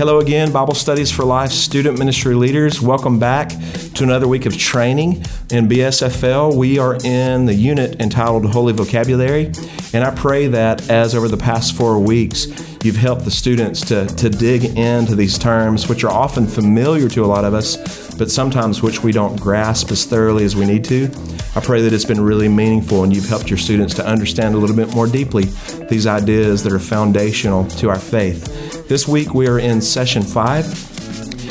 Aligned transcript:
Hello 0.00 0.18
again, 0.18 0.50
Bible 0.50 0.74
Studies 0.74 1.10
for 1.10 1.26
Life 1.26 1.50
student 1.52 1.98
ministry 1.98 2.34
leaders. 2.34 2.80
Welcome 2.80 3.18
back 3.18 3.52
to 4.00 4.04
another 4.04 4.28
week 4.28 4.46
of 4.46 4.56
training 4.56 5.16
in 5.50 5.68
BSFL. 5.68 6.56
We 6.56 6.78
are 6.78 6.96
in 7.04 7.44
the 7.44 7.52
unit 7.52 8.00
entitled 8.00 8.46
Holy 8.46 8.72
Vocabulary, 8.72 9.52
and 9.92 10.02
I 10.02 10.10
pray 10.14 10.46
that 10.46 10.88
as 10.88 11.14
over 11.14 11.28
the 11.28 11.36
past 11.36 11.76
four 11.76 12.00
weeks, 12.00 12.46
you've 12.82 12.96
helped 12.96 13.26
the 13.26 13.30
students 13.30 13.82
to, 13.88 14.06
to 14.06 14.30
dig 14.30 14.78
into 14.78 15.14
these 15.14 15.36
terms, 15.36 15.86
which 15.86 16.02
are 16.02 16.10
often 16.10 16.46
familiar 16.46 17.10
to 17.10 17.22
a 17.22 17.26
lot 17.26 17.44
of 17.44 17.52
us, 17.52 17.76
but 18.14 18.30
sometimes 18.30 18.80
which 18.80 19.02
we 19.02 19.12
don't 19.12 19.38
grasp 19.38 19.90
as 19.90 20.06
thoroughly 20.06 20.44
as 20.44 20.56
we 20.56 20.64
need 20.64 20.84
to. 20.84 21.10
I 21.54 21.60
pray 21.60 21.82
that 21.82 21.92
it's 21.92 22.06
been 22.06 22.22
really 22.22 22.48
meaningful 22.48 23.04
and 23.04 23.14
you've 23.14 23.28
helped 23.28 23.50
your 23.50 23.58
students 23.58 23.92
to 23.96 24.06
understand 24.06 24.54
a 24.54 24.58
little 24.58 24.76
bit 24.76 24.94
more 24.94 25.08
deeply 25.08 25.44
these 25.90 26.06
ideas 26.06 26.62
that 26.62 26.72
are 26.72 26.78
foundational 26.78 27.66
to 27.66 27.90
our 27.90 27.98
faith. 27.98 28.88
This 28.88 29.06
week 29.06 29.34
we 29.34 29.46
are 29.46 29.58
in 29.58 29.82
session 29.82 30.22
five 30.22 30.89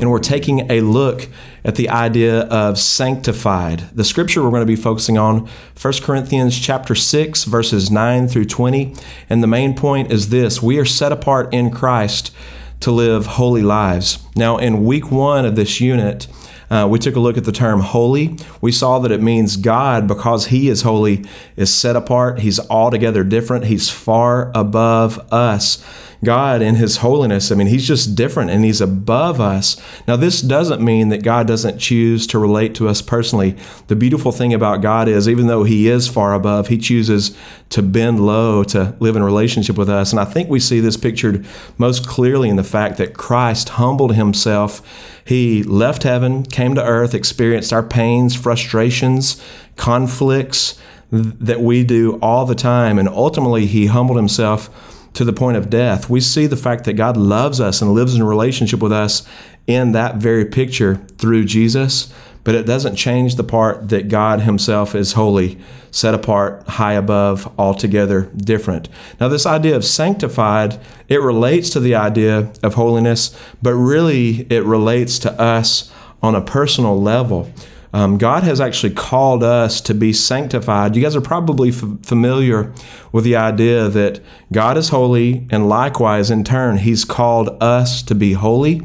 and 0.00 0.10
we're 0.10 0.18
taking 0.18 0.70
a 0.70 0.80
look 0.80 1.28
at 1.64 1.76
the 1.76 1.88
idea 1.90 2.40
of 2.44 2.78
sanctified. 2.78 3.80
The 3.94 4.04
scripture 4.04 4.42
we're 4.42 4.50
going 4.50 4.62
to 4.62 4.66
be 4.66 4.76
focusing 4.76 5.18
on 5.18 5.48
1 5.80 5.94
Corinthians 6.02 6.58
chapter 6.58 6.94
6 6.94 7.44
verses 7.44 7.90
9 7.90 8.26
through 8.26 8.46
20, 8.46 8.94
and 9.28 9.42
the 9.42 9.46
main 9.46 9.74
point 9.74 10.10
is 10.10 10.30
this, 10.30 10.62
we 10.62 10.78
are 10.78 10.84
set 10.84 11.12
apart 11.12 11.52
in 11.52 11.70
Christ 11.70 12.32
to 12.80 12.90
live 12.90 13.26
holy 13.26 13.62
lives. 13.62 14.18
Now 14.34 14.56
in 14.56 14.84
week 14.84 15.10
1 15.10 15.44
of 15.44 15.56
this 15.56 15.80
unit, 15.80 16.26
uh, 16.70 16.86
we 16.88 17.00
took 17.00 17.16
a 17.16 17.20
look 17.20 17.36
at 17.36 17.44
the 17.44 17.52
term 17.52 17.80
holy. 17.80 18.38
We 18.60 18.70
saw 18.70 19.00
that 19.00 19.10
it 19.10 19.20
means 19.20 19.56
God, 19.56 20.06
because 20.06 20.46
He 20.46 20.68
is 20.68 20.82
holy, 20.82 21.24
is 21.56 21.74
set 21.74 21.96
apart. 21.96 22.40
He's 22.40 22.60
altogether 22.70 23.24
different. 23.24 23.64
He's 23.64 23.90
far 23.90 24.52
above 24.54 25.18
us. 25.32 25.84
God 26.22 26.60
in 26.60 26.74
His 26.74 26.98
holiness, 26.98 27.50
I 27.50 27.54
mean, 27.54 27.66
He's 27.66 27.86
just 27.88 28.14
different 28.14 28.50
and 28.50 28.64
He's 28.64 28.80
above 28.80 29.40
us. 29.40 29.80
Now, 30.06 30.16
this 30.16 30.42
doesn't 30.42 30.82
mean 30.82 31.08
that 31.08 31.22
God 31.22 31.46
doesn't 31.46 31.78
choose 31.78 32.26
to 32.28 32.38
relate 32.38 32.74
to 32.76 32.88
us 32.88 33.00
personally. 33.00 33.56
The 33.88 33.96
beautiful 33.96 34.30
thing 34.30 34.52
about 34.52 34.82
God 34.82 35.08
is, 35.08 35.28
even 35.28 35.46
though 35.46 35.64
He 35.64 35.88
is 35.88 36.08
far 36.08 36.34
above, 36.34 36.68
He 36.68 36.76
chooses 36.76 37.36
to 37.70 37.82
bend 37.82 38.24
low 38.24 38.62
to 38.64 38.94
live 39.00 39.16
in 39.16 39.22
relationship 39.22 39.78
with 39.78 39.88
us. 39.88 40.12
And 40.12 40.20
I 40.20 40.24
think 40.24 40.50
we 40.50 40.60
see 40.60 40.80
this 40.80 40.96
pictured 40.96 41.46
most 41.78 42.06
clearly 42.06 42.48
in 42.48 42.56
the 42.56 42.64
fact 42.70 42.96
that 42.98 43.14
Christ 43.14 43.70
humbled 43.70 44.14
Himself. 44.14 44.82
He 45.24 45.62
left 45.62 46.02
heaven, 46.04 46.44
came 46.44 46.74
to 46.74 46.84
earth, 46.84 47.14
experienced 47.14 47.72
our 47.72 47.82
pains, 47.82 48.34
frustrations, 48.34 49.42
conflicts 49.76 50.78
that 51.10 51.60
we 51.60 51.84
do 51.84 52.18
all 52.20 52.46
the 52.46 52.54
time. 52.54 52.98
And 52.98 53.08
ultimately, 53.08 53.66
He 53.66 53.86
humbled 53.86 54.16
Himself 54.16 54.70
to 55.14 55.24
the 55.24 55.32
point 55.32 55.56
of 55.56 55.70
death, 55.70 56.08
we 56.08 56.20
see 56.20 56.46
the 56.46 56.56
fact 56.56 56.84
that 56.84 56.92
God 56.94 57.16
loves 57.16 57.60
us 57.60 57.82
and 57.82 57.92
lives 57.92 58.14
in 58.14 58.22
relationship 58.22 58.80
with 58.80 58.92
us 58.92 59.26
in 59.66 59.92
that 59.92 60.16
very 60.16 60.44
picture 60.44 60.96
through 61.18 61.44
Jesus. 61.44 62.12
But 62.50 62.58
it 62.58 62.66
doesn't 62.66 62.96
change 62.96 63.36
the 63.36 63.44
part 63.44 63.90
that 63.90 64.08
God 64.08 64.40
Himself 64.40 64.96
is 64.96 65.12
holy, 65.12 65.56
set 65.92 66.14
apart, 66.14 66.66
high 66.66 66.94
above, 66.94 67.48
altogether 67.56 68.22
different. 68.22 68.88
Now, 69.20 69.28
this 69.28 69.46
idea 69.46 69.76
of 69.76 69.84
sanctified, 69.84 70.80
it 71.08 71.20
relates 71.20 71.70
to 71.70 71.78
the 71.78 71.94
idea 71.94 72.52
of 72.60 72.74
holiness, 72.74 73.38
but 73.62 73.74
really 73.74 74.48
it 74.50 74.64
relates 74.64 75.20
to 75.20 75.40
us 75.40 75.92
on 76.24 76.34
a 76.34 76.40
personal 76.40 77.00
level. 77.00 77.52
Um, 77.92 78.18
God 78.18 78.42
has 78.42 78.60
actually 78.60 78.94
called 78.94 79.44
us 79.44 79.80
to 79.82 79.94
be 79.94 80.12
sanctified. 80.12 80.96
You 80.96 81.02
guys 81.04 81.14
are 81.14 81.20
probably 81.20 81.68
f- 81.68 81.84
familiar 82.02 82.72
with 83.12 83.22
the 83.22 83.36
idea 83.36 83.88
that 83.88 84.18
God 84.50 84.76
is 84.76 84.88
holy, 84.88 85.46
and 85.52 85.68
likewise, 85.68 86.32
in 86.32 86.42
turn, 86.42 86.78
He's 86.78 87.04
called 87.04 87.62
us 87.62 88.02
to 88.02 88.16
be 88.16 88.32
holy. 88.32 88.82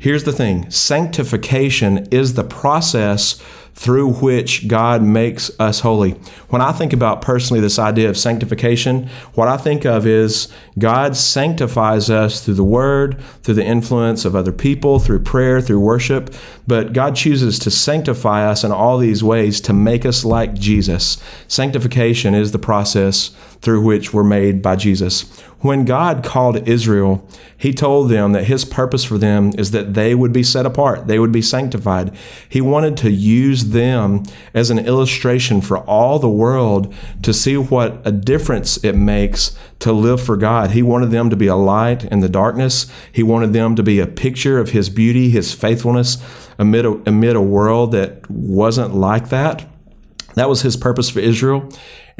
Here's 0.00 0.24
the 0.24 0.32
thing. 0.32 0.70
Sanctification 0.70 2.08
is 2.10 2.32
the 2.32 2.42
process 2.42 3.38
through 3.74 4.14
which 4.14 4.68
God 4.68 5.02
makes 5.02 5.50
us 5.58 5.80
holy. 5.80 6.12
When 6.50 6.60
I 6.60 6.72
think 6.72 6.92
about 6.92 7.22
personally 7.22 7.60
this 7.60 7.78
idea 7.78 8.10
of 8.10 8.18
sanctification, 8.18 9.08
what 9.34 9.48
I 9.48 9.56
think 9.56 9.86
of 9.86 10.06
is 10.06 10.48
God 10.78 11.16
sanctifies 11.16 12.10
us 12.10 12.44
through 12.44 12.54
the 12.54 12.64
Word, 12.64 13.20
through 13.42 13.54
the 13.54 13.64
influence 13.64 14.24
of 14.24 14.36
other 14.36 14.52
people, 14.52 14.98
through 14.98 15.20
prayer, 15.20 15.60
through 15.60 15.80
worship. 15.80 16.34
But 16.66 16.92
God 16.92 17.16
chooses 17.16 17.58
to 17.60 17.70
sanctify 17.70 18.46
us 18.46 18.64
in 18.64 18.72
all 18.72 18.98
these 18.98 19.24
ways 19.24 19.60
to 19.62 19.72
make 19.72 20.04
us 20.04 20.24
like 20.24 20.54
Jesus. 20.54 21.16
Sanctification 21.48 22.34
is 22.34 22.52
the 22.52 22.58
process 22.58 23.30
through 23.60 23.82
which 23.82 24.12
we're 24.12 24.24
made 24.24 24.62
by 24.62 24.76
Jesus. 24.76 25.22
When 25.60 25.84
God 25.84 26.24
called 26.24 26.66
Israel, 26.66 27.26
He 27.56 27.74
told 27.74 28.08
them 28.08 28.32
that 28.32 28.44
His 28.44 28.64
purpose 28.64 29.04
for 29.04 29.18
them 29.18 29.52
is 29.58 29.72
that 29.72 29.92
they 29.92 30.14
would 30.14 30.32
be 30.32 30.42
set 30.42 30.64
apart, 30.64 31.06
they 31.06 31.18
would 31.18 31.32
be 31.32 31.42
sanctified. 31.42 32.16
He 32.48 32.62
wanted 32.62 32.96
to 32.98 33.10
use 33.60 33.72
them 33.72 34.24
as 34.54 34.70
an 34.70 34.78
illustration 34.78 35.60
for 35.60 35.78
all 35.78 36.18
the 36.18 36.28
world 36.28 36.92
to 37.22 37.32
see 37.32 37.56
what 37.56 38.00
a 38.04 38.12
difference 38.12 38.82
it 38.84 38.94
makes 38.94 39.56
to 39.80 39.92
live 39.92 40.20
for 40.22 40.36
God. 40.36 40.72
He 40.72 40.82
wanted 40.82 41.10
them 41.10 41.30
to 41.30 41.36
be 41.36 41.46
a 41.46 41.56
light 41.56 42.04
in 42.04 42.20
the 42.20 42.28
darkness, 42.28 42.86
He 43.12 43.22
wanted 43.22 43.52
them 43.52 43.76
to 43.76 43.82
be 43.82 44.00
a 44.00 44.06
picture 44.06 44.58
of 44.58 44.70
His 44.70 44.90
beauty, 44.90 45.30
His 45.30 45.54
faithfulness 45.54 46.18
amid 46.58 46.84
a, 46.84 47.00
amid 47.06 47.36
a 47.36 47.40
world 47.40 47.92
that 47.92 48.28
wasn't 48.30 48.94
like 48.94 49.30
that. 49.30 49.66
That 50.34 50.48
was 50.48 50.62
His 50.62 50.76
purpose 50.76 51.10
for 51.10 51.20
Israel. 51.20 51.70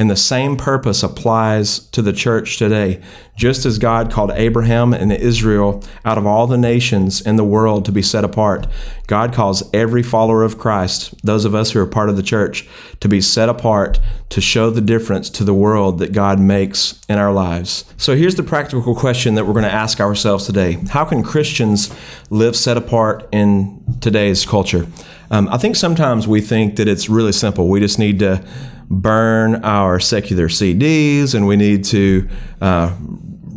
And 0.01 0.11
the 0.11 0.17
same 0.17 0.57
purpose 0.57 1.03
applies 1.03 1.81
to 1.91 2.01
the 2.01 2.15
church 2.15 2.57
today. 2.57 3.03
Just 3.37 3.67
as 3.67 3.79
God 3.79 4.11
called 4.11 4.31
Abraham 4.31 4.95
and 4.95 5.13
Israel 5.13 5.85
out 6.07 6.17
of 6.17 6.27
all 6.27 6.47
the 6.47 6.57
nations 6.57 7.21
in 7.21 7.37
the 7.37 7.45
world 7.45 7.85
to 7.85 7.93
be 7.93 8.01
set 8.01 8.25
apart, 8.25 8.67
God 9.07 9.35
calls 9.35 9.63
every 9.75 10.03
follower 10.03 10.43
of 10.43 10.57
Christ, 10.57 11.15
those 11.23 11.45
of 11.45 11.55
us 11.55 11.73
who 11.73 11.81
are 11.81 11.87
part 11.87 12.09
of 12.09 12.17
the 12.17 12.23
church, 12.23 12.67
to 13.01 13.09
be 13.09 13.21
set 13.21 13.51
apart 13.51 14.01
to 14.31 14.41
show 14.41 14.71
the 14.71 14.81
difference 14.81 15.29
to 15.31 15.45
the 15.45 15.53
world 15.53 15.99
that 15.99 16.13
God 16.13 16.41
makes 16.41 16.99
in 17.07 17.19
our 17.19 17.33
lives. 17.33 17.85
So 17.99 18.17
here's 18.17 18.37
the 18.37 18.43
practical 18.43 18.95
question 18.95 19.35
that 19.35 19.47
we're 19.47 19.53
going 19.53 19.65
to 19.65 19.71
ask 19.71 20.01
ourselves 20.01 20.47
today 20.47 20.79
How 20.89 21.05
can 21.05 21.23
Christians 21.23 21.95
live 22.31 22.57
set 22.57 22.79
apart 22.79 23.29
in 23.33 23.85
today's 24.01 24.47
culture? 24.47 24.87
Um, 25.31 25.49
I 25.49 25.59
think 25.59 25.77
sometimes 25.77 26.27
we 26.27 26.41
think 26.41 26.77
that 26.77 26.89
it's 26.89 27.09
really 27.09 27.33
simple. 27.33 27.69
We 27.69 27.81
just 27.81 27.99
need 27.99 28.19
to 28.19 28.45
burn 28.91 29.65
our 29.65 30.01
secular 30.01 30.49
CDs 30.49 31.35
and 31.35 31.47
we 31.47 31.57
need 31.57 31.85
to 31.85 32.29
uh, 32.61 32.97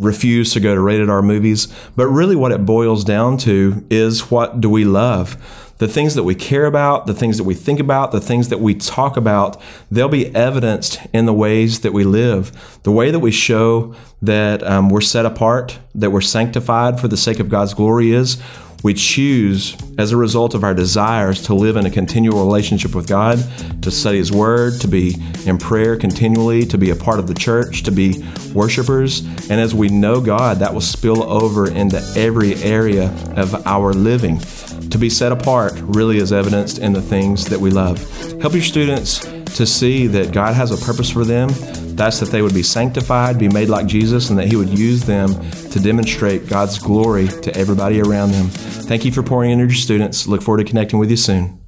refuse 0.03 0.53
to 0.53 0.59
go 0.59 0.75
to 0.75 0.81
rated 0.81 1.09
R 1.09 1.23
movies. 1.23 1.67
But 1.95 2.07
really, 2.07 2.35
what 2.35 2.51
it 2.51 2.65
boils 2.65 3.03
down 3.03 3.37
to 3.39 3.85
is 3.89 4.29
what 4.29 4.61
do 4.61 4.69
we 4.69 4.85
love? 4.85 5.61
The 5.79 5.87
things 5.87 6.13
that 6.13 6.23
we 6.23 6.35
care 6.35 6.65
about, 6.65 7.07
the 7.07 7.15
things 7.15 7.37
that 7.37 7.43
we 7.43 7.55
think 7.55 7.79
about, 7.79 8.11
the 8.11 8.21
things 8.21 8.49
that 8.49 8.59
we 8.59 8.75
talk 8.75 9.17
about, 9.17 9.59
they'll 9.89 10.07
be 10.07 10.33
evidenced 10.35 10.99
in 11.11 11.25
the 11.25 11.33
ways 11.33 11.81
that 11.81 11.91
we 11.91 12.03
live. 12.03 12.79
The 12.83 12.91
way 12.91 13.09
that 13.09 13.19
we 13.19 13.31
show 13.31 13.95
that 14.21 14.61
um, 14.63 14.89
we're 14.89 15.01
set 15.01 15.25
apart, 15.25 15.79
that 15.95 16.11
we're 16.11 16.21
sanctified 16.21 16.99
for 16.99 17.07
the 17.07 17.17
sake 17.17 17.39
of 17.39 17.49
God's 17.49 17.73
glory 17.73 18.11
is 18.11 18.41
we 18.83 18.93
choose, 18.93 19.77
as 19.97 20.11
a 20.11 20.17
result 20.17 20.53
of 20.53 20.63
our 20.63 20.73
desires, 20.73 21.41
to 21.43 21.55
live 21.55 21.77
in 21.77 21.85
a 21.85 21.89
continual 21.89 22.45
relationship 22.45 22.93
with 22.93 23.07
God, 23.07 23.39
to 23.81 23.89
study 23.89 24.17
His 24.17 24.31
Word, 24.31 24.81
to 24.81 24.89
be 24.89 25.15
in 25.45 25.57
prayer 25.57 25.95
continually, 25.95 26.65
to 26.65 26.77
be 26.77 26.89
a 26.89 26.95
part 26.95 27.17
of 27.17 27.27
the 27.27 27.33
church, 27.33 27.83
to 27.83 27.91
be 27.91 28.21
worshipers. 28.53 29.21
And 29.49 29.53
as 29.53 29.73
we 29.73 29.87
know 29.87 30.19
God, 30.19 30.59
that 30.59 30.73
will 30.73 30.81
spill 30.81 31.23
over 31.23 31.71
into 31.71 31.97
every 32.17 32.55
area 32.55 33.05
of 33.37 33.65
our 33.65 33.93
living. 33.93 34.39
To 34.89 34.97
be 34.97 35.09
set 35.09 35.31
apart 35.31 35.73
really 35.77 36.17
is 36.17 36.33
evidenced 36.33 36.79
in 36.79 36.91
the 36.91 37.01
things 37.01 37.45
that 37.45 37.59
we 37.59 37.71
love. 37.71 37.97
Help 38.41 38.53
your 38.53 38.61
students 38.61 39.19
to 39.55 39.65
see 39.65 40.07
that 40.07 40.33
God 40.33 40.55
has 40.55 40.71
a 40.71 40.85
purpose 40.85 41.09
for 41.09 41.23
them 41.23 41.49
that's 41.97 42.19
that 42.19 42.29
they 42.29 42.41
would 42.41 42.53
be 42.53 42.63
sanctified, 42.63 43.39
be 43.39 43.49
made 43.49 43.69
like 43.69 43.85
Jesus, 43.85 44.29
and 44.29 44.39
that 44.39 44.47
He 44.47 44.55
would 44.55 44.77
use 44.77 45.03
them 45.03 45.29
to 45.71 45.79
demonstrate 45.79 46.47
God's 46.47 46.79
glory 46.79 47.27
to 47.27 47.55
everybody 47.55 48.01
around 48.01 48.31
them. 48.31 48.47
Thank 48.47 49.05
you 49.05 49.11
for 49.11 49.23
pouring 49.23 49.51
into 49.51 49.65
your 49.65 49.73
students. 49.73 50.27
Look 50.27 50.41
forward 50.41 50.65
to 50.65 50.69
connecting 50.69 50.99
with 50.99 51.09
you 51.09 51.17
soon. 51.17 51.62